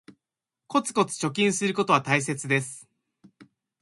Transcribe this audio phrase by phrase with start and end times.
[0.65, 2.87] コツコツ貯金することは大切です